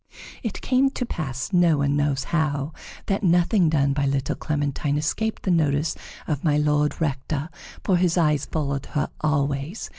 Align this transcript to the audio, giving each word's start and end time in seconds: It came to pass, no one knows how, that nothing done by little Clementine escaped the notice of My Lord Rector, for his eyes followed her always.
It 0.41 0.61
came 0.61 0.89
to 0.89 1.05
pass, 1.05 1.53
no 1.53 1.77
one 1.77 1.95
knows 1.95 2.23
how, 2.33 2.73
that 3.05 3.21
nothing 3.21 3.69
done 3.69 3.93
by 3.93 4.07
little 4.07 4.35
Clementine 4.35 4.97
escaped 4.97 5.43
the 5.43 5.51
notice 5.51 5.95
of 6.27 6.43
My 6.43 6.57
Lord 6.57 6.99
Rector, 6.99 7.49
for 7.83 7.97
his 7.97 8.17
eyes 8.17 8.47
followed 8.47 8.87
her 8.97 9.11
always. 9.21 9.89